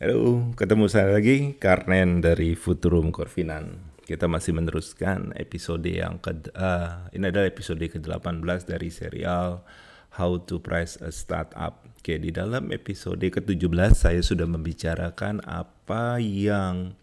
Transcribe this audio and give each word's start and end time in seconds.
Halo, 0.00 0.56
ketemu 0.56 0.88
saya 0.88 1.12
lagi 1.12 1.60
Karnen 1.60 2.24
dari 2.24 2.56
Futurum 2.56 3.12
Corvinan. 3.12 3.92
Kita 4.00 4.32
masih 4.32 4.56
meneruskan 4.56 5.36
episode 5.36 5.84
yang 5.84 6.16
ke 6.16 6.32
uh, 6.56 7.12
ini 7.12 7.28
adalah 7.28 7.44
episode 7.44 7.84
ke-18 7.84 8.64
dari 8.64 8.88
serial 8.88 9.60
How 10.16 10.40
to 10.48 10.56
Price 10.64 10.96
a 11.04 11.12
Startup. 11.12 11.84
Oke, 11.84 12.16
di 12.16 12.32
dalam 12.32 12.72
episode 12.72 13.20
ke-17 13.20 13.92
saya 13.92 14.24
sudah 14.24 14.48
membicarakan 14.48 15.44
apa 15.44 16.16
yang 16.16 16.96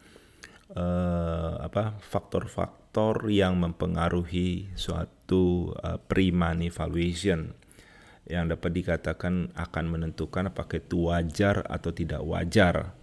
uh, 0.73 1.54
apa 1.61 2.02
faktor-faktor 2.02 3.29
yang 3.29 3.61
mempengaruhi 3.61 4.73
suatu 4.73 5.70
uh, 5.86 6.02
pre-money 6.02 6.73
valuation 6.73 7.54
yang 8.27 8.51
dapat 8.51 8.75
dikatakan 8.75 9.55
akan 9.55 9.86
menentukan 9.87 10.51
apakah 10.51 10.83
itu 10.83 11.07
wajar 11.11 11.63
atau 11.63 11.95
tidak 11.95 12.21
wajar. 12.23 12.95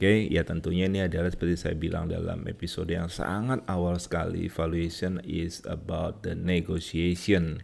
Oke, 0.00 0.08
okay, 0.08 0.18
ya 0.32 0.48
tentunya 0.48 0.88
ini 0.88 1.04
adalah 1.04 1.28
seperti 1.28 1.60
saya 1.60 1.76
bilang 1.76 2.08
dalam 2.08 2.48
episode 2.48 2.88
yang 2.88 3.12
sangat 3.12 3.60
awal 3.68 4.00
sekali, 4.00 4.48
valuation 4.48 5.20
is 5.28 5.60
about 5.68 6.24
the 6.24 6.32
negotiation 6.32 7.60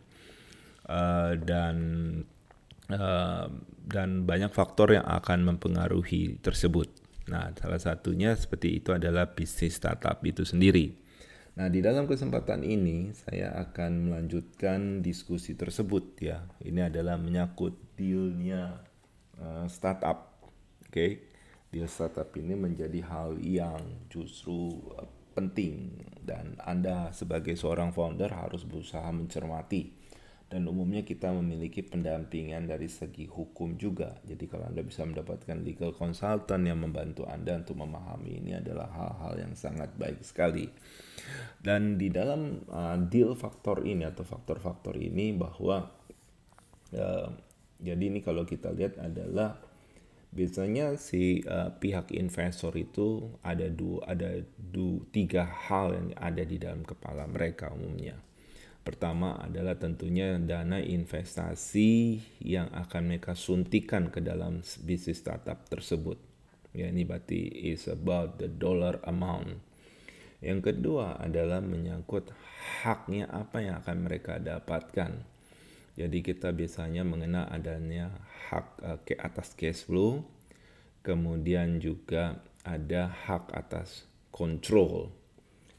uh, 0.85 1.33
dan 1.33 1.77
uh, 2.93 3.49
dan 3.89 4.29
banyak 4.29 4.53
faktor 4.53 5.01
yang 5.01 5.07
akan 5.09 5.49
mempengaruhi 5.49 6.37
tersebut. 6.45 6.93
Nah, 7.33 7.57
salah 7.57 7.81
satunya 7.81 8.35
seperti 8.37 8.85
itu 8.85 8.93
adalah 8.93 9.33
bisnis 9.33 9.79
startup 9.79 10.21
itu 10.23 10.45
sendiri. 10.45 11.06
Nah, 11.57 11.73
di 11.73 11.81
dalam 11.81 12.05
kesempatan 12.05 12.61
ini 12.61 13.17
saya 13.17 13.57
akan 13.57 14.13
melanjutkan 14.13 15.01
diskusi 15.01 15.57
tersebut 15.57 16.21
ya. 16.21 16.45
Ini 16.61 16.93
adalah 16.93 17.17
menyangkut 17.17 17.97
dealnya 17.97 18.85
uh, 19.41 19.65
startup. 19.65 20.37
Oke. 20.85 20.93
Okay? 20.93 21.11
Deal 21.73 21.89
startup 21.89 22.29
ini 22.37 22.53
menjadi 22.53 23.01
hal 23.09 23.41
yang 23.41 23.81
justru 24.13 24.85
uh, 25.01 25.09
penting 25.33 25.97
dan 26.21 26.61
Anda 26.61 27.13
sebagai 27.17 27.57
seorang 27.57 27.93
founder 27.93 28.33
harus 28.33 28.65
berusaha 28.65 29.09
mencermati 29.09 30.06
dan 30.47 30.63
umumnya 30.71 31.03
kita 31.03 31.35
memiliki 31.35 31.83
pendampingan 31.83 32.71
dari 32.71 32.87
segi 32.87 33.27
hukum 33.27 33.75
juga. 33.75 34.15
Jadi 34.23 34.47
kalau 34.47 34.71
Anda 34.71 34.87
bisa 34.87 35.03
mendapatkan 35.03 35.59
legal 35.67 35.91
consultant 35.91 36.63
yang 36.63 36.79
membantu 36.79 37.27
Anda 37.27 37.59
untuk 37.59 37.83
memahami 37.83 38.39
ini 38.39 38.55
adalah 38.55 38.87
hal-hal 38.95 39.43
yang 39.43 39.53
sangat 39.59 39.91
baik 39.99 40.23
sekali. 40.23 40.71
Dan 41.59 41.99
di 41.99 42.15
dalam 42.15 42.63
uh, 42.71 42.95
deal 43.11 43.35
faktor 43.35 43.83
ini 43.83 44.07
atau 44.07 44.23
faktor-faktor 44.23 44.95
ini 44.95 45.35
bahwa 45.35 45.91
uh, 46.95 47.29
jadi 47.83 48.05
ini 48.07 48.23
kalau 48.23 48.47
kita 48.47 48.71
lihat 48.71 49.03
adalah 49.03 49.59
biasanya 50.31 50.95
si 50.95 51.43
uh, 51.43 51.75
pihak 51.75 52.15
investor 52.15 52.71
itu 52.79 53.35
ada 53.43 53.67
dua 53.67 54.15
ada 54.15 54.31
dua 54.55 55.03
tiga 55.11 55.43
hal 55.43 55.91
yang 55.91 56.09
ada 56.15 56.43
di 56.47 56.61
dalam 56.61 56.85
kepala 56.85 57.25
mereka 57.25 57.73
umumnya 57.73 58.26
Pertama 58.87 59.35
adalah 59.43 59.75
tentunya 59.75 60.39
dana 60.39 60.79
investasi 60.79 62.23
yang 62.39 62.71
akan 62.71 63.11
mereka 63.11 63.35
suntikan 63.35 64.15
ke 64.15 64.23
dalam 64.23 64.63
bisnis 64.87 65.19
startup 65.19 65.67
tersebut. 65.67 66.15
Ya, 66.71 66.95
ini 66.95 67.03
berarti 67.03 67.51
is 67.67 67.91
about 67.91 68.39
the 68.39 68.47
dollar 68.47 69.03
amount. 69.03 69.59
Yang 70.39 70.71
kedua 70.71 71.19
adalah 71.19 71.59
menyangkut 71.59 72.31
haknya 72.87 73.27
apa 73.27 73.59
yang 73.59 73.83
akan 73.83 74.07
mereka 74.07 74.39
dapatkan. 74.39 75.19
Jadi 75.99 76.19
kita 76.23 76.55
biasanya 76.55 77.03
mengenal 77.03 77.51
adanya 77.51 78.15
hak 78.53 78.67
uh, 78.87 78.99
ke 79.03 79.19
atas 79.19 79.51
cash 79.59 79.83
flow, 79.83 80.23
kemudian 81.03 81.83
juga 81.83 82.39
ada 82.63 83.11
hak 83.11 83.51
atas 83.51 84.07
control. 84.31 85.11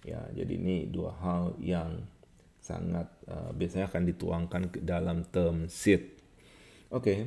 Ya, 0.04 0.28
jadi 0.36 0.60
ini 0.60 0.92
dua 0.92 1.16
hal 1.24 1.56
yang 1.64 2.04
sangat 2.68 3.08
uh, 3.32 3.56
biasanya 3.56 3.88
akan 3.88 4.04
dituangkan 4.04 4.64
ke 4.76 4.80
dalam 4.84 5.24
term 5.32 5.72
sheet. 5.72 6.20
Oke, 6.92 7.00
okay. 7.00 7.20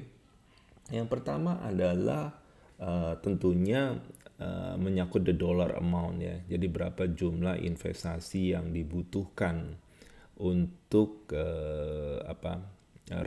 yang 0.93 1.09
pertama 1.09 1.65
adalah 1.65 2.37
uh, 2.77 3.17
tentunya 3.25 3.97
uh, 4.37 4.77
menyangkut 4.77 5.25
the 5.25 5.33
dollar 5.33 5.73
amount 5.81 6.21
ya. 6.21 6.37
Jadi 6.45 6.67
berapa 6.69 7.09
jumlah 7.09 7.57
investasi 7.61 8.53
yang 8.53 8.73
dibutuhkan 8.73 9.81
untuk 10.41 11.29
uh, 11.33 12.25
apa 12.25 12.61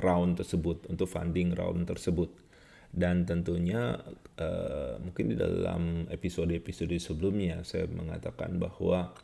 round 0.02 0.42
tersebut, 0.42 0.90
untuk 0.90 1.10
funding 1.10 1.54
round 1.54 1.90
tersebut. 1.90 2.30
Dan 2.94 3.26
tentunya 3.26 3.98
uh, 4.38 5.02
mungkin 5.02 5.34
di 5.34 5.36
dalam 5.38 6.06
episode-episode 6.14 6.94
sebelumnya 7.02 7.66
saya 7.66 7.90
mengatakan 7.90 8.62
bahwa 8.62 9.18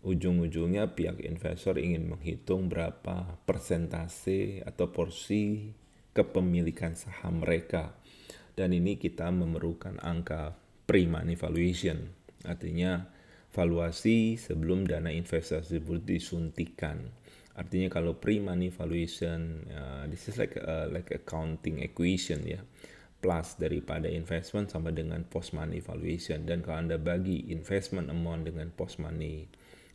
ujung-ujungnya 0.00 0.96
pihak 0.96 1.20
investor 1.20 1.76
ingin 1.76 2.08
menghitung 2.08 2.72
berapa 2.72 3.36
persentase 3.44 4.64
atau 4.64 4.88
porsi 4.88 5.76
kepemilikan 6.16 6.96
saham 6.96 7.44
mereka. 7.44 7.94
Dan 8.56 8.72
ini 8.76 8.96
kita 8.96 9.28
memerlukan 9.28 10.00
angka 10.00 10.56
pre-money 10.88 11.36
valuation. 11.36 12.12
Artinya 12.44 13.04
valuasi 13.52 14.40
sebelum 14.40 14.88
dana 14.88 15.12
investasi 15.12 15.80
tersebut 15.80 16.00
disuntikan. 16.02 17.12
Artinya 17.54 17.92
kalau 17.92 18.16
pre-money 18.16 18.72
valuation, 18.72 19.68
uh, 19.68 20.08
this 20.08 20.32
is 20.32 20.40
like 20.40 20.56
uh, 20.56 20.88
like 20.88 21.12
accounting 21.12 21.84
equation 21.84 22.40
ya, 22.46 22.62
plus 23.20 23.58
daripada 23.60 24.08
investment 24.08 24.72
sama 24.72 24.94
dengan 24.94 25.28
post 25.28 25.52
money 25.52 25.82
valuation. 25.84 26.48
Dan 26.48 26.64
kalau 26.64 26.88
anda 26.88 26.96
bagi 26.96 27.52
investment 27.52 28.08
amount 28.08 28.48
dengan 28.48 28.72
post 28.72 28.96
money 28.96 29.44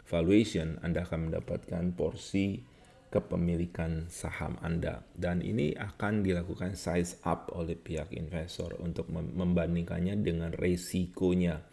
valuation, 0.06 0.78
Anda 0.86 1.06
akan 1.06 1.30
mendapatkan 1.30 1.94
porsi 1.98 2.62
kepemilikan 3.10 4.12
saham 4.12 4.60
Anda. 4.60 5.08
Dan 5.16 5.40
ini 5.40 5.72
akan 5.72 6.26
dilakukan 6.26 6.76
size 6.76 7.22
up 7.24 7.48
oleh 7.56 7.80
pihak 7.80 8.12
investor 8.12 8.76
untuk 8.84 9.08
membandingkannya 9.12 10.20
dengan 10.20 10.52
resikonya. 10.52 11.64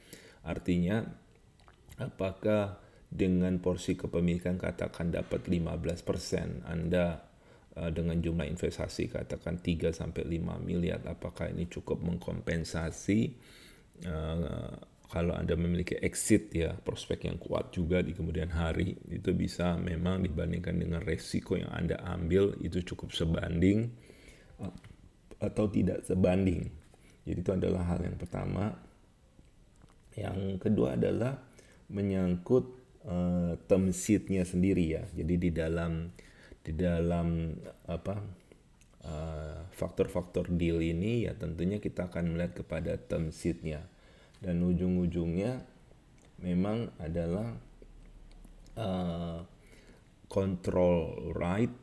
Artinya, 0.46 1.02
apakah 1.98 2.78
dengan 3.12 3.58
porsi 3.60 3.98
kepemilikan 3.98 4.56
katakan 4.56 5.12
dapat 5.12 5.50
15%, 5.50 6.64
Anda 6.64 7.20
uh, 7.76 7.90
dengan 7.92 8.22
jumlah 8.22 8.48
investasi 8.48 9.12
katakan 9.12 9.60
3 9.60 9.92
sampai 9.92 10.24
5 10.24 10.62
miliar, 10.64 11.02
apakah 11.04 11.52
ini 11.52 11.68
cukup 11.68 12.00
mengkompensasi 12.00 13.20
uh, 14.08 14.91
kalau 15.12 15.36
Anda 15.36 15.60
memiliki 15.60 15.92
exit 16.00 16.48
ya, 16.56 16.72
prospek 16.72 17.28
yang 17.28 17.36
kuat 17.36 17.68
juga 17.68 18.00
di 18.00 18.16
kemudian 18.16 18.48
hari, 18.48 18.96
itu 19.12 19.36
bisa 19.36 19.76
memang 19.76 20.24
dibandingkan 20.24 20.72
dengan 20.80 21.04
resiko 21.04 21.60
yang 21.60 21.68
Anda 21.68 22.00
ambil 22.00 22.56
itu 22.64 22.80
cukup 22.80 23.12
sebanding 23.12 23.92
atau 25.36 25.68
tidak 25.68 26.08
sebanding. 26.08 26.72
Jadi 27.28 27.38
itu 27.44 27.52
adalah 27.52 27.92
hal 27.92 28.00
yang 28.08 28.16
pertama. 28.16 28.72
Yang 30.16 30.64
kedua 30.64 30.96
adalah 30.96 31.44
menyangkut 31.92 32.64
uh, 33.04 33.60
term 33.68 33.92
sheet-nya 33.92 34.48
sendiri 34.48 34.96
ya. 34.96 35.04
Jadi 35.12 35.34
di 35.36 35.50
dalam 35.52 36.08
di 36.64 36.72
dalam 36.72 37.52
apa 37.84 38.16
uh, 39.04 39.60
faktor-faktor 39.76 40.48
deal 40.56 40.80
ini 40.80 41.28
ya 41.28 41.36
tentunya 41.36 41.82
kita 41.84 42.08
akan 42.08 42.32
melihat 42.32 42.64
kepada 42.64 42.96
term 42.96 43.28
sheet-nya 43.28 43.91
dan 44.42 44.58
ujung-ujungnya 44.66 45.62
memang 46.42 46.90
adalah 46.98 47.54
uh, 48.74 49.38
control 50.26 51.30
right. 51.38 51.78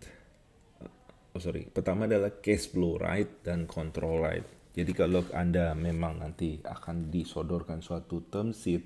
Oh 1.32 1.40
sorry. 1.40 1.72
Pertama 1.72 2.04
adalah 2.04 2.44
cash 2.44 2.68
flow 2.76 3.00
right 3.00 3.40
dan 3.48 3.64
control 3.64 4.20
right. 4.20 4.44
Jadi 4.76 4.92
kalau 4.92 5.24
anda 5.32 5.72
memang 5.74 6.20
nanti 6.20 6.60
akan 6.62 7.08
disodorkan 7.08 7.80
suatu 7.80 8.28
term 8.28 8.52
sheet 8.52 8.84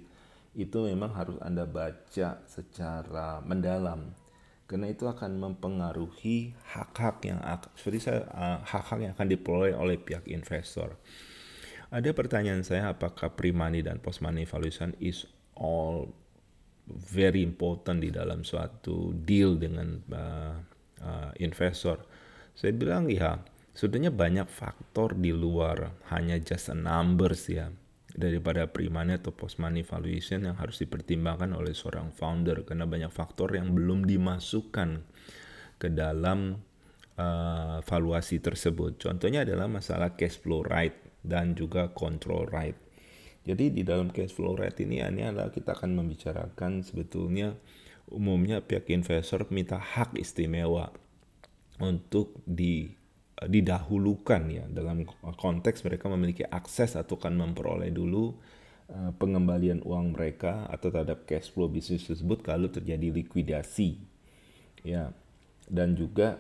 itu 0.53 0.86
memang 0.86 1.18
harus 1.18 1.42
anda 1.42 1.65
baca 1.65 2.45
secara 2.45 3.42
mendalam. 3.42 4.13
Karena 4.69 4.89
itu 4.89 5.09
akan 5.09 5.38
mempengaruhi 5.42 6.56
hak-hak 6.77 7.25
yang 7.25 7.42
seperti 7.74 8.00
saya 8.00 8.21
uh, 8.31 8.57
hak-hak 8.63 9.00
yang 9.01 9.13
akan 9.18 9.27
diperoleh 9.27 9.74
oleh 9.75 9.97
pihak 10.00 10.30
investor 10.30 10.97
ada 11.94 12.10
pertanyaan 12.10 12.66
saya 12.66 12.90
apakah 12.90 13.38
pre-money 13.38 13.86
dan 13.86 14.01
post-money 14.01 14.50
valuation 14.50 14.98
is 14.98 15.30
all 15.54 16.10
very 16.90 17.45
important 17.45 18.01
di 18.01 18.10
dalam 18.10 18.42
suatu 18.42 19.13
deal 19.13 19.62
dengan 19.62 20.01
uh, 20.10 20.57
uh, 21.06 21.31
investor. 21.38 22.01
Saya 22.57 22.74
bilang 22.74 23.13
ya, 23.13 23.38
sebenarnya 23.78 24.10
banyak 24.10 24.50
faktor 24.50 25.13
di 25.13 25.30
luar 25.30 25.94
hanya 26.10 26.42
just 26.42 26.74
a 26.74 26.75
numbers 26.75 27.45
ya 27.45 27.69
daripada 28.13 28.69
pre-money 28.69 29.18
atau 29.18 29.34
post-money 29.34 29.86
valuation 29.86 30.45
yang 30.50 30.57
harus 30.57 30.81
dipertimbangkan 30.81 31.54
oleh 31.54 31.78
seorang 31.78 32.10
founder 32.13 32.62
karena 32.66 32.90
banyak 32.90 33.10
faktor 33.13 33.54
yang 33.54 33.74
belum 33.74 34.06
dimasukkan 34.06 35.01
ke 35.78 35.88
dalam 35.94 36.57
uh, 37.22 37.78
valuasi 37.86 38.42
tersebut. 38.42 38.98
Contohnya 38.98 39.45
adalah 39.45 39.66
masalah 39.66 40.13
cash 40.13 40.38
flow 40.42 40.62
right 40.62 41.02
dan 41.23 41.55
juga 41.55 41.89
control 41.95 42.45
right. 42.51 42.77
Jadi 43.43 43.75
di 43.75 43.83
dalam 43.83 44.11
cash 44.11 44.31
flow 44.31 44.55
rate 44.55 44.87
ini 44.87 45.03
ini 45.03 45.27
adalah 45.27 45.51
kita 45.51 45.75
akan 45.75 45.99
membicarakan 45.99 46.83
sebetulnya 46.83 47.55
umumnya 48.07 48.63
pihak 48.63 48.87
investor 48.91 49.47
minta 49.51 49.79
hak 49.79 50.15
istimewa 50.15 50.91
untuk 51.79 52.39
di 52.47 52.91
didahulukan 53.43 54.43
ya 54.47 54.63
dalam 54.71 55.03
konteks 55.35 55.83
mereka 55.83 56.07
memiliki 56.07 56.45
akses 56.47 56.95
atau 56.95 57.19
kan 57.19 57.35
memperoleh 57.35 57.91
dulu 57.91 58.37
uh, 58.93 59.11
pengembalian 59.19 59.83
uang 59.83 60.15
mereka 60.15 60.63
atau 60.71 60.93
terhadap 60.93 61.27
cash 61.27 61.51
flow 61.51 61.67
bisnis 61.67 62.07
tersebut 62.07 62.45
kalau 62.45 62.71
terjadi 62.71 63.11
likuidasi 63.11 63.99
ya 64.87 65.11
dan 65.67 65.97
juga 65.97 66.39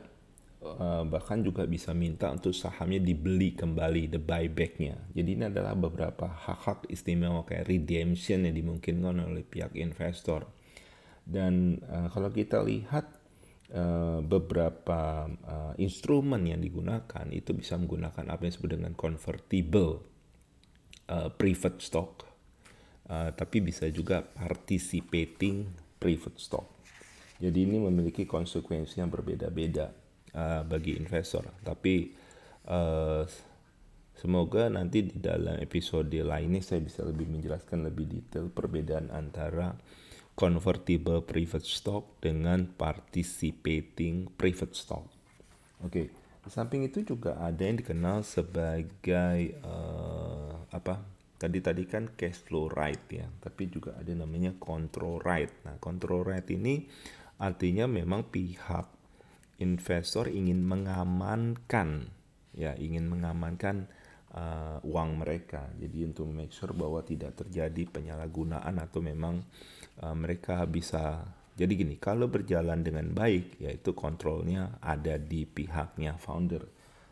uh, 0.63 1.03
bahkan 1.03 1.43
juga 1.43 1.67
bisa 1.67 1.91
minta 1.91 2.31
untuk 2.31 2.55
sahamnya 2.55 3.03
dibeli 3.03 3.53
kembali 3.53 4.09
the 4.09 4.19
buybacknya. 4.19 4.95
Jadi 5.11 5.29
ini 5.35 5.43
adalah 5.51 5.75
beberapa 5.75 6.31
hak-hak 6.31 6.87
istimewa 6.87 7.43
kayak 7.43 7.67
redemption 7.67 8.47
yang 8.47 8.55
dimungkinkan 8.55 9.19
oleh 9.19 9.43
pihak 9.43 9.75
investor. 9.75 10.47
Dan 11.23 11.83
uh, 11.87 12.07
kalau 12.11 12.31
kita 12.31 12.63
lihat 12.63 13.07
uh, 13.75 14.19
beberapa 14.23 15.27
uh, 15.27 15.73
instrumen 15.79 16.47
yang 16.47 16.59
digunakan 16.59 17.25
itu 17.31 17.51
bisa 17.55 17.75
menggunakan 17.79 18.27
apa 18.31 18.41
yang 18.43 18.51
disebut 18.51 18.71
dengan 18.79 18.93
convertible 18.95 20.03
uh, 21.11 21.29
private 21.31 21.79
stock, 21.79 22.23
uh, 23.11 23.31
tapi 23.35 23.63
bisa 23.63 23.87
juga 23.91 24.23
participating 24.23 25.67
private 25.99 26.39
stock. 26.39 26.67
Jadi 27.39 27.67
ini 27.67 27.75
memiliki 27.75 28.23
konsekuensi 28.23 29.03
yang 29.03 29.11
berbeda-beda 29.11 29.91
uh, 30.33 30.61
bagi 30.65 30.97
investor. 30.97 31.45
Tapi 31.61 32.13
uh, 32.69 33.23
semoga 34.13 34.69
nanti 34.69 35.09
di 35.09 35.17
dalam 35.17 35.57
episode 35.57 36.13
lainnya 36.21 36.61
saya 36.61 36.81
bisa 36.81 37.01
lebih 37.05 37.29
menjelaskan 37.29 37.87
lebih 37.87 38.05
detail 38.09 38.49
perbedaan 38.49 39.09
antara 39.13 39.73
convertible 40.33 41.21
private 41.21 41.65
stock 41.65 42.17
dengan 42.17 42.65
participating 42.73 44.33
private 44.33 44.73
stock. 44.73 45.05
Oke, 45.83 45.89
okay. 45.89 46.07
di 46.41 46.49
samping 46.49 46.87
itu 46.87 47.05
juga 47.05 47.37
ada 47.37 47.61
yang 47.61 47.77
dikenal 47.77 48.25
sebagai 48.25 49.61
uh, 49.61 50.57
apa? 50.73 51.03
Tadi 51.37 51.59
tadi 51.59 51.83
kan 51.83 52.07
cash 52.15 52.39
flow 52.47 52.71
right 52.71 53.03
ya, 53.11 53.27
tapi 53.43 53.67
juga 53.67 53.99
ada 53.99 54.15
namanya 54.15 54.55
control 54.63 55.19
right. 55.19 55.51
Nah, 55.67 55.75
control 55.83 56.23
right 56.23 56.47
ini 56.47 56.87
artinya 57.35 57.83
memang 57.83 58.31
pihak 58.31 59.02
investor 59.61 60.31
ingin 60.31 60.65
mengamankan 60.65 62.09
ya, 62.57 62.73
ingin 62.77 63.09
mengamankan 63.09 63.89
uh, 64.33 64.77
uang 64.85 65.21
mereka. 65.21 65.69
Jadi 65.77 66.09
untuk 66.09 66.29
make 66.29 66.53
sure 66.53 66.73
bahwa 66.73 67.05
tidak 67.05 67.37
terjadi 67.37 67.85
penyalahgunaan 67.89 68.77
atau 68.81 68.99
memang 69.01 69.41
uh, 70.01 70.15
mereka 70.17 70.65
bisa 70.65 71.21
jadi 71.53 71.69
gini, 71.77 72.01
kalau 72.01 72.33
berjalan 72.33 72.81
dengan 72.81 73.13
baik, 73.13 73.61
yaitu 73.61 73.93
kontrolnya 73.93 74.81
ada 74.81 75.21
di 75.21 75.45
pihaknya 75.45 76.17
founder. 76.17 76.65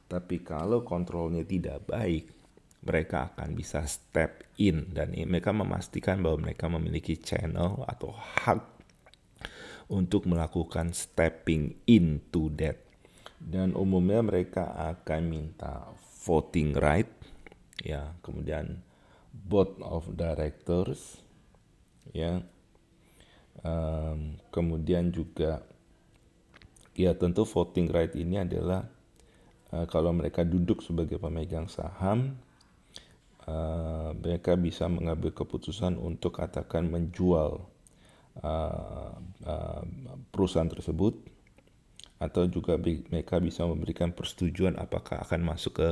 Tapi 0.09 0.41
kalau 0.41 0.81
kontrolnya 0.81 1.45
tidak 1.45 1.85
baik, 1.85 2.25
mereka 2.81 3.29
akan 3.29 3.53
bisa 3.53 3.85
step 3.85 4.41
in 4.57 4.89
dan 4.97 5.13
mereka 5.13 5.53
memastikan 5.53 6.25
bahwa 6.25 6.49
mereka 6.49 6.65
memiliki 6.65 7.21
channel 7.21 7.85
atau 7.85 8.09
hak 8.09 8.80
untuk 9.91 10.23
melakukan 10.23 10.95
stepping 10.95 11.75
into 11.83 12.47
that. 12.55 12.79
Dan 13.35 13.75
umumnya 13.75 14.23
mereka 14.23 14.71
akan 14.95 15.21
minta 15.27 15.91
voting 16.23 16.77
right, 16.79 17.09
ya, 17.83 18.15
kemudian 18.23 18.79
board 19.35 19.75
of 19.83 20.07
directors, 20.15 21.19
ya, 22.15 22.39
um, 23.65 24.39
kemudian 24.53 25.11
juga 25.11 25.65
ya 26.95 27.15
tentu 27.15 27.47
voting 27.47 27.87
right 27.89 28.13
ini 28.15 28.41
adalah 28.41 28.87
uh, 29.71 29.87
kalau 29.87 30.11
mereka 30.11 30.43
duduk 30.43 30.83
sebagai 30.83 31.17
pemegang 31.17 31.71
saham 31.71 32.35
uh, 33.47 34.11
mereka 34.15 34.59
bisa 34.59 34.91
mengambil 34.91 35.31
keputusan 35.31 35.95
untuk 35.97 36.37
katakan 36.39 36.87
menjual 36.91 37.63
uh, 38.39 39.11
uh, 39.43 39.83
perusahaan 40.31 40.69
tersebut 40.71 41.19
atau 42.21 42.45
juga 42.45 42.77
mereka 42.77 43.41
bisa 43.41 43.65
memberikan 43.65 44.13
persetujuan 44.13 44.77
apakah 44.77 45.25
akan 45.25 45.41
masuk 45.41 45.73
ke 45.81 45.89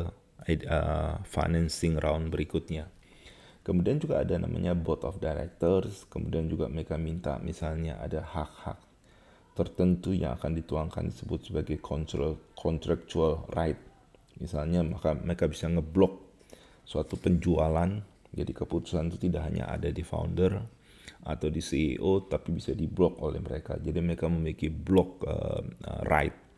uh, 0.70 1.18
financing 1.26 1.98
round 1.98 2.30
berikutnya. 2.30 2.88
Kemudian 3.66 4.00
juga 4.00 4.24
ada 4.24 4.40
namanya 4.40 4.72
board 4.78 5.04
of 5.04 5.20
directors, 5.20 6.08
kemudian 6.08 6.48
juga 6.48 6.72
mereka 6.72 6.96
minta 6.96 7.38
misalnya 7.42 8.00
ada 8.00 8.24
hak-hak 8.24 8.80
tertentu 9.54 10.16
yang 10.16 10.40
akan 10.40 10.56
dituangkan 10.56 11.12
disebut 11.12 11.52
sebagai 11.52 11.78
contractual 12.56 13.44
right. 13.52 13.78
Misalnya 14.40 14.86
maka 14.88 15.12
mereka 15.12 15.52
bisa 15.52 15.68
ngeblok 15.68 16.24
suatu 16.88 17.20
penjualan, 17.20 18.00
jadi 18.32 18.52
keputusan 18.56 19.12
itu 19.12 19.28
tidak 19.28 19.52
hanya 19.52 19.68
ada 19.68 19.92
di 19.92 20.02
founder 20.02 20.64
atau 21.26 21.48
di 21.50 21.62
CEO 21.64 22.26
tapi 22.30 22.56
bisa 22.56 22.74
diblok 22.74 23.22
oleh 23.24 23.42
mereka. 23.42 23.78
Jadi 23.78 24.00
mereka 24.02 24.30
memiliki 24.30 24.70
block 24.70 25.24
uh, 25.26 25.64
right 26.08 26.50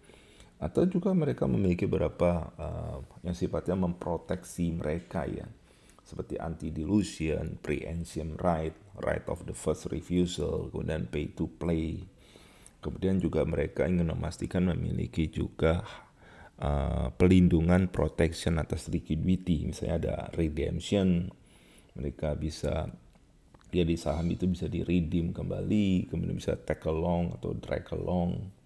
atau 0.62 0.86
juga 0.86 1.10
mereka 1.18 1.50
memiliki 1.50 1.90
beberapa 1.90 2.54
uh, 2.54 3.02
yang 3.26 3.34
sifatnya 3.34 3.74
memproteksi 3.82 4.70
mereka 4.70 5.26
ya 5.26 5.50
seperti 6.06 6.38
anti-dilution, 6.38 7.58
preemption 7.64 8.38
right, 8.42 8.76
right 9.00 9.24
of 9.32 9.48
the 9.48 9.56
first 9.56 9.88
refusal, 9.90 10.68
kemudian 10.70 11.08
pay 11.08 11.32
to 11.32 11.48
play. 11.48 12.04
Kemudian 12.82 13.22
juga 13.22 13.46
mereka 13.48 13.88
ingin 13.88 14.12
memastikan 14.12 14.68
memiliki 14.68 15.30
juga 15.32 15.86
uh, 16.60 17.14
pelindungan 17.16 17.88
protection 17.88 18.60
atas 18.60 18.92
liquidity. 18.92 19.70
Misalnya 19.70 19.96
ada 20.02 20.16
redemption, 20.36 21.32
mereka 21.96 22.36
bisa 22.36 22.92
ya 23.72 23.88
di 23.88 23.96
saham 23.96 24.28
itu 24.30 24.46
bisa 24.48 24.68
di 24.68 24.84
redeem 24.84 25.32
kembali, 25.32 26.12
kemudian 26.12 26.36
bisa 26.36 26.60
take 26.60 26.86
along 26.86 27.36
atau 27.40 27.56
drag 27.56 27.88
along 27.96 28.62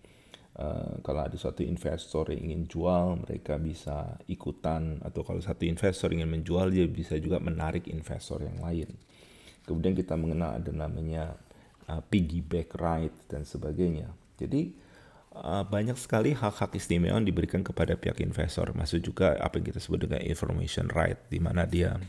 Uh, 0.56 1.04
kalau 1.04 1.28
ada 1.28 1.36
suatu 1.36 1.68
investor 1.68 2.32
yang 2.32 2.48
ingin 2.48 2.64
jual, 2.64 3.20
mereka 3.20 3.60
bisa 3.60 4.16
ikutan 4.32 5.04
atau 5.04 5.20
kalau 5.28 5.44
satu 5.44 5.68
investor 5.68 6.16
ingin 6.16 6.32
menjual, 6.32 6.72
dia 6.72 6.88
bisa 6.88 7.20
juga 7.20 7.44
menarik 7.44 7.92
investor 7.92 8.40
yang 8.40 8.64
lain. 8.64 8.88
Kemudian 9.68 9.92
kita 9.92 10.16
mengenal 10.16 10.56
ada 10.64 10.72
namanya 10.72 11.36
uh, 11.92 12.00
piggyback 12.08 12.72
right 12.80 13.12
dan 13.28 13.44
sebagainya. 13.44 14.08
Jadi 14.40 14.72
uh, 15.36 15.68
banyak 15.68 16.00
sekali 16.00 16.32
hak-hak 16.32 16.72
istimewa 16.80 17.20
yang 17.20 17.28
diberikan 17.28 17.60
kepada 17.60 18.00
pihak 18.00 18.24
investor. 18.24 18.72
Masuk 18.72 19.04
juga 19.04 19.36
apa 19.36 19.60
yang 19.60 19.76
kita 19.76 19.84
sebut 19.84 20.08
dengan 20.08 20.24
information 20.24 20.88
right, 20.88 21.20
di 21.28 21.44
mana 21.44 21.68
dia 21.68 22.00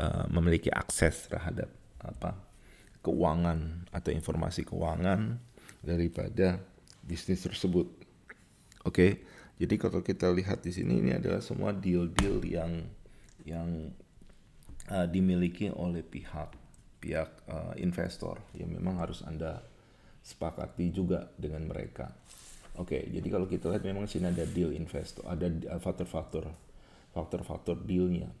uh, 0.00 0.24
memiliki 0.32 0.72
akses 0.72 1.28
terhadap 1.28 1.68
apa 2.04 2.36
keuangan 3.04 3.88
atau 3.92 4.10
informasi 4.12 4.64
keuangan 4.64 5.36
daripada 5.84 6.60
bisnis 7.04 7.44
tersebut. 7.44 7.84
Oke, 8.84 8.88
okay? 8.88 9.10
jadi 9.60 9.74
kalau 9.76 10.00
kita 10.00 10.32
lihat 10.32 10.64
di 10.64 10.72
sini 10.72 11.04
ini 11.04 11.12
adalah 11.16 11.44
semua 11.44 11.72
deal-deal 11.72 12.40
yang 12.44 12.84
yang 13.44 13.92
uh, 14.88 15.04
dimiliki 15.08 15.68
oleh 15.68 16.00
pihak 16.00 16.56
pihak 17.04 17.28
uh, 17.52 17.76
investor 17.76 18.40
yang 18.56 18.72
memang 18.72 18.96
harus 18.96 19.20
anda 19.28 19.60
sepakati 20.24 20.88
juga 20.88 21.28
dengan 21.36 21.68
mereka. 21.68 22.08
Oke, 22.80 22.98
okay, 22.98 23.02
jadi 23.12 23.28
kalau 23.28 23.44
kita 23.44 23.68
lihat 23.68 23.84
memang 23.84 24.08
sini 24.08 24.32
ada 24.32 24.48
deal 24.48 24.72
investor, 24.72 25.22
ada 25.28 25.46
uh, 25.46 25.80
faktor-faktor 25.80 26.48
faktor-faktor 27.14 27.78
dealnya. 27.86 28.32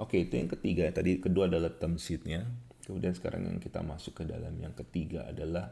Oke, 0.00 0.16
okay, 0.16 0.20
itu 0.24 0.34
yang 0.40 0.48
ketiga. 0.48 0.88
Tadi 0.88 1.20
kedua 1.20 1.52
adalah 1.52 1.68
term 1.76 2.00
sheetnya. 2.00 2.48
Kemudian 2.82 3.14
sekarang 3.14 3.46
yang 3.46 3.62
kita 3.62 3.78
masuk 3.80 4.22
ke 4.22 4.24
dalam 4.26 4.52
yang 4.58 4.74
ketiga 4.74 5.30
adalah 5.30 5.70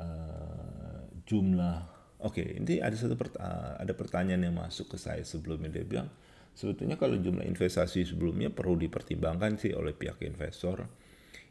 uh, 0.00 1.04
jumlah. 1.28 1.78
Oke 2.24 2.40
okay, 2.40 2.48
ini 2.56 2.80
ada 2.80 2.96
satu 2.96 3.12
pert 3.12 3.36
uh, 3.36 3.76
ada 3.76 3.92
pertanyaan 3.92 4.48
yang 4.48 4.56
masuk 4.56 4.96
ke 4.96 4.96
saya 4.96 5.20
sebelumnya. 5.20 5.68
Dia 5.68 5.84
bilang 5.84 6.08
sebetulnya 6.56 6.96
kalau 6.96 7.20
jumlah 7.20 7.44
investasi 7.44 8.08
sebelumnya 8.08 8.48
perlu 8.48 8.80
dipertimbangkan 8.80 9.60
sih 9.60 9.76
oleh 9.76 9.92
pihak 9.92 10.24
investor. 10.24 10.88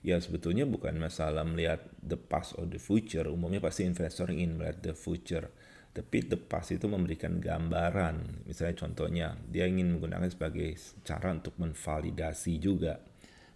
Ya 0.05 0.17
sebetulnya 0.21 0.69
bukan 0.69 0.97
masalah 1.01 1.41
melihat 1.45 1.85
the 2.01 2.17
past 2.17 2.57
or 2.57 2.65
the 2.65 2.81
future. 2.81 3.25
Umumnya 3.29 3.61
pasti 3.61 3.85
investor 3.85 4.29
ingin 4.33 4.57
melihat 4.57 4.81
the 4.81 4.93
future. 4.97 5.49
Tapi 5.95 6.27
the 6.27 6.37
past 6.37 6.73
itu 6.73 6.85
memberikan 6.89 7.41
gambaran. 7.41 8.45
Misalnya 8.45 8.75
contohnya 8.77 9.27
dia 9.49 9.65
ingin 9.69 9.97
menggunakan 9.97 10.29
sebagai 10.29 10.77
cara 11.05 11.33
untuk 11.33 11.57
menvalidasi 11.57 12.61
juga. 12.61 13.01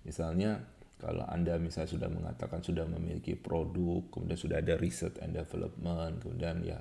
Misalnya 0.08 0.79
kalau 1.00 1.24
Anda 1.24 1.56
misalnya 1.56 1.96
sudah 1.96 2.10
mengatakan 2.12 2.60
sudah 2.60 2.84
memiliki 2.84 3.40
produk, 3.40 4.04
kemudian 4.12 4.36
sudah 4.36 4.60
ada 4.60 4.76
research 4.76 5.16
and 5.24 5.32
development, 5.32 6.20
kemudian 6.20 6.60
ya 6.68 6.76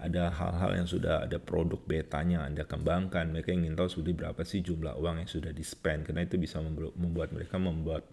ada 0.00 0.32
hal-hal 0.32 0.70
yang 0.80 0.88
sudah 0.88 1.28
ada 1.28 1.36
produk 1.36 1.80
betanya 1.84 2.44
Anda 2.44 2.64
kembangkan. 2.64 3.32
Mereka 3.32 3.52
ingin 3.52 3.76
tahu 3.76 4.00
sudah 4.00 4.12
berapa 4.16 4.40
sih 4.44 4.64
jumlah 4.64 4.96
uang 4.96 5.24
yang 5.24 5.30
sudah 5.30 5.52
di 5.52 5.60
spend 5.60 6.08
karena 6.08 6.24
itu 6.24 6.40
bisa 6.40 6.60
membuat 6.96 7.32
mereka 7.36 7.60
membuat 7.60 8.08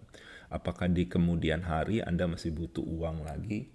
apakah 0.52 0.88
di 0.88 1.08
kemudian 1.08 1.64
hari 1.64 2.04
Anda 2.04 2.28
masih 2.28 2.52
butuh 2.52 2.84
uang 2.84 3.24
lagi 3.24 3.72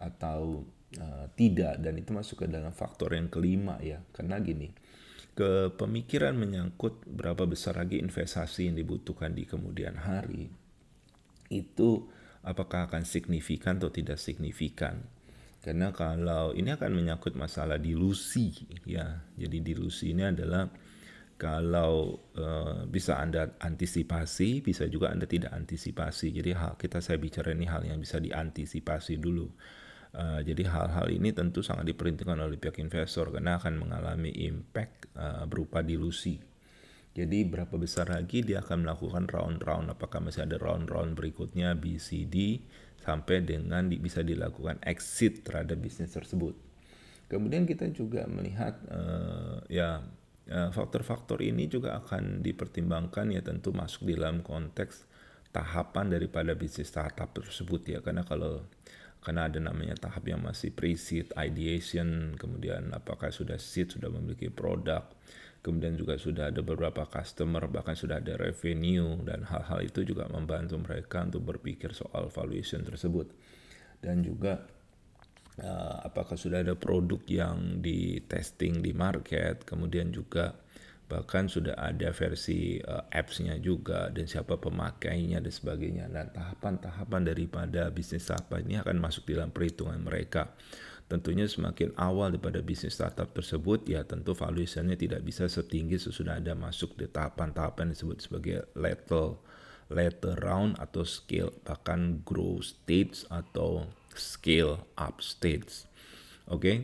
atau 0.00 0.64
uh, 0.96 1.26
tidak 1.36 1.80
dan 1.84 2.00
itu 2.00 2.16
masuk 2.16 2.44
ke 2.44 2.46
dalam 2.48 2.72
faktor 2.72 3.12
yang 3.12 3.28
kelima 3.28 3.76
ya. 3.84 4.00
Karena 4.16 4.40
gini, 4.40 4.72
ke 5.36 5.72
pemikiran 5.76 6.32
menyangkut 6.36 7.04
berapa 7.04 7.44
besar 7.44 7.76
lagi 7.76 8.00
investasi 8.00 8.72
yang 8.72 8.76
dibutuhkan 8.80 9.36
di 9.36 9.44
kemudian 9.44 10.00
hari 10.00 10.48
itu 11.50 12.08
apakah 12.40 12.88
akan 12.88 13.04
signifikan 13.04 13.76
atau 13.76 13.92
tidak 13.92 14.16
signifikan 14.16 15.04
karena 15.60 15.92
kalau 15.92 16.56
ini 16.56 16.72
akan 16.72 16.96
menyangkut 16.96 17.36
masalah 17.36 17.76
dilusi 17.76 18.48
ya. 18.88 19.20
Jadi 19.36 19.60
dilusi 19.60 20.16
ini 20.16 20.24
adalah 20.24 20.72
kalau 21.36 22.16
uh, 22.36 22.88
bisa 22.88 23.20
Anda 23.20 23.60
antisipasi, 23.60 24.64
bisa 24.64 24.88
juga 24.88 25.12
Anda 25.12 25.28
tidak 25.28 25.52
antisipasi. 25.52 26.32
Jadi 26.32 26.56
hal 26.56 26.80
kita 26.80 27.04
saya 27.04 27.20
bicara 27.20 27.52
ini 27.52 27.68
hal 27.68 27.84
yang 27.84 28.00
bisa 28.00 28.16
diantisipasi 28.16 29.20
dulu. 29.20 29.52
Uh, 30.10 30.40
jadi 30.42 30.66
hal-hal 30.66 31.06
ini 31.12 31.30
tentu 31.30 31.62
sangat 31.62 31.92
diperhitungkan 31.92 32.40
oleh 32.40 32.58
pihak 32.58 32.80
investor 32.82 33.30
karena 33.30 33.60
akan 33.60 33.84
mengalami 33.84 34.32
impact 34.48 35.12
uh, 35.12 35.44
berupa 35.44 35.84
dilusi. 35.84 36.40
Jadi 37.20 37.44
berapa 37.44 37.76
besar 37.76 38.08
lagi 38.08 38.40
dia 38.40 38.64
akan 38.64 38.88
melakukan 38.88 39.28
round-round, 39.28 39.92
apakah 39.92 40.24
masih 40.24 40.48
ada 40.48 40.56
round-round 40.56 41.12
berikutnya 41.12 41.76
BCD 41.76 42.64
sampai 43.04 43.44
dengan 43.44 43.92
bisa 43.92 44.24
dilakukan 44.24 44.80
exit 44.80 45.44
terhadap 45.44 45.76
bisnis 45.84 46.16
tersebut. 46.16 46.56
Kemudian 47.28 47.68
kita 47.68 47.92
juga 47.92 48.24
melihat 48.24 48.80
uh, 48.88 49.60
ya 49.68 50.00
eh, 50.48 50.70
faktor-faktor 50.72 51.44
uh, 51.44 51.46
ini 51.46 51.70
juga 51.70 52.00
akan 52.00 52.40
dipertimbangkan 52.40 53.36
ya 53.36 53.44
tentu 53.44 53.70
masuk 53.70 54.08
di 54.08 54.16
dalam 54.16 54.40
konteks 54.40 55.04
tahapan 55.52 56.08
daripada 56.10 56.56
bisnis 56.56 56.88
startup 56.88 57.30
tersebut 57.36 57.84
ya 57.86 57.98
karena 58.00 58.24
kalau 58.24 58.64
karena 59.20 59.52
ada 59.52 59.60
namanya 59.60 59.96
tahap 60.00 60.24
yang 60.24 60.40
masih 60.40 60.72
pre-seed, 60.72 61.32
ideation, 61.36 62.34
kemudian 62.40 62.88
apakah 62.96 63.28
sudah 63.28 63.60
seed, 63.60 63.92
sudah 63.92 64.08
memiliki 64.08 64.48
produk, 64.48 65.04
kemudian 65.60 65.92
juga 65.92 66.16
sudah 66.16 66.48
ada 66.48 66.64
beberapa 66.64 67.04
customer 67.04 67.68
bahkan 67.68 67.92
sudah 67.92 68.16
ada 68.16 68.40
revenue 68.40 69.20
dan 69.28 69.44
hal-hal 69.44 69.84
itu 69.84 70.08
juga 70.08 70.24
membantu 70.32 70.80
mereka 70.80 71.20
untuk 71.28 71.44
berpikir 71.56 71.92
soal 71.92 72.32
valuation 72.32 72.80
tersebut. 72.80 73.28
Dan 74.00 74.24
juga 74.24 74.64
uh, 75.60 75.96
apakah 76.08 76.40
sudah 76.40 76.64
ada 76.64 76.72
produk 76.72 77.20
yang 77.28 77.84
di 77.84 78.24
testing 78.24 78.80
di 78.80 78.96
market 78.96 79.68
kemudian 79.68 80.08
juga 80.08 80.56
bahkan 81.10 81.50
sudah 81.50 81.74
ada 81.74 82.14
versi 82.14 82.78
uh, 82.78 83.10
apps-nya 83.10 83.58
juga 83.58 84.14
dan 84.14 84.30
siapa 84.30 84.62
pemakainya 84.62 85.42
dan 85.42 85.50
sebagainya 85.50 86.06
dan 86.06 86.30
tahapan-tahapan 86.30 87.26
daripada 87.26 87.90
bisnis 87.90 88.30
apa 88.30 88.62
ini 88.62 88.78
akan 88.78 89.02
masuk 89.02 89.26
dalam 89.26 89.50
perhitungan 89.50 89.98
mereka 89.98 90.54
tentunya 91.10 91.50
semakin 91.50 91.90
awal 91.98 92.30
daripada 92.30 92.62
bisnis 92.62 92.94
startup 92.94 93.34
tersebut 93.34 93.90
ya 93.90 94.06
tentu 94.06 94.38
valuationnya 94.38 94.94
tidak 94.94 95.26
bisa 95.26 95.50
setinggi 95.50 95.98
sesudah 95.98 96.38
ada 96.38 96.54
masuk 96.54 96.94
di 96.94 97.10
tahapan-tahapan 97.10 97.90
disebut 97.90 98.22
sebagai 98.22 98.70
level 98.78 99.42
later 99.90 100.38
round 100.38 100.78
atau 100.78 101.02
scale 101.02 101.50
bahkan 101.66 102.22
growth 102.22 102.78
stage 102.78 103.26
atau 103.26 103.90
scale 104.14 104.86
up 104.94 105.18
stage. 105.18 105.90
Oke. 106.46 106.62
Okay? 106.62 106.76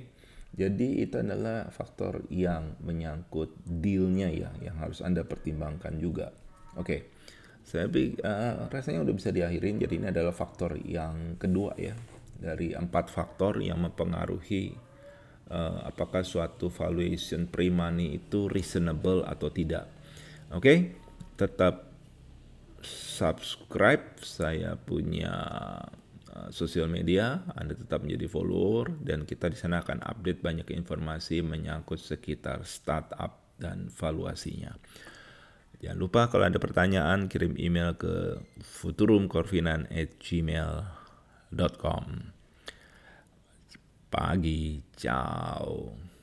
Jadi 0.57 1.05
itu 1.05 1.21
adalah 1.21 1.69
faktor 1.69 2.25
yang 2.33 2.81
menyangkut 2.81 3.61
dealnya 3.61 4.33
ya 4.33 4.49
yang 4.65 4.81
harus 4.81 5.05
Anda 5.05 5.23
pertimbangkan 5.29 6.01
juga. 6.01 6.33
Oke. 6.81 6.81
Okay. 6.81 7.01
Saya 7.67 7.91
uh, 7.91 8.71
rasanya 8.71 9.03
udah 9.03 9.15
bisa 9.19 9.35
diakhirin 9.35 9.83
jadi 9.83 9.95
ini 9.99 10.07
adalah 10.15 10.31
faktor 10.31 10.79
yang 10.87 11.35
kedua 11.35 11.75
ya 11.75 11.99
dari 12.39 12.79
empat 12.79 13.11
faktor 13.11 13.59
yang 13.59 13.83
mempengaruhi 13.83 14.71
uh, 15.51 15.91
apakah 15.91 16.23
suatu 16.23 16.71
valuation 16.71 17.51
pre-money 17.51 18.23
itu 18.23 18.47
reasonable 18.47 19.27
atau 19.27 19.51
tidak. 19.51 19.91
Oke, 20.55 20.63
okay? 20.63 20.79
tetap 21.35 21.91
subscribe. 22.87 24.15
Saya 24.23 24.79
punya 24.79 25.35
sosial 26.51 26.89
media, 26.91 27.43
Anda 27.55 27.75
tetap 27.77 28.03
menjadi 28.03 28.29
follower 28.29 28.91
dan 29.03 29.25
kita 29.25 29.49
di 29.53 29.59
sana 29.59 29.79
akan 29.83 30.01
update 30.03 30.43
banyak 30.45 30.71
informasi 30.73 31.43
menyangkut 31.43 32.01
sekitar 32.01 32.65
startup 32.67 33.39
dan 33.57 33.89
valuasinya. 33.93 34.77
Jangan 35.81 35.99
lupa 36.01 36.29
kalau 36.33 36.45
ada 36.49 36.57
pertanyaan 36.57 37.29
kirim 37.29 37.53
email 37.61 37.93
ke 37.97 38.41
futurumcorvinan@gmail.com 38.65 40.97
com 41.77 42.33
Pagi, 44.07 44.81
ciao. 44.97 46.16